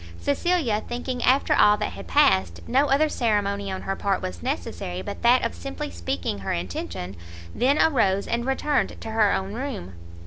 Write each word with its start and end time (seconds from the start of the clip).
Cecilia, 0.19 0.81
thinking 0.87 1.21
after 1.23 1.53
all 1.53 1.77
that 1.77 1.91
had 1.91 2.07
passed, 2.07 2.59
no 2.67 2.87
other 2.87 3.07
ceremony 3.07 3.71
on 3.71 3.83
her 3.83 3.95
part 3.95 4.19
was 4.19 4.41
necessary 4.41 5.03
but 5.03 5.21
that 5.21 5.45
of 5.45 5.53
simply 5.53 5.91
speaking 5.91 6.39
her 6.39 6.51
intention, 6.53 7.15
then 7.53 7.79
arose 7.79 8.25
and 8.25 8.43
returned 8.43 8.99
to 8.99 9.11
her 9.11 9.31
own 9.31 9.53
room. 9.53 9.93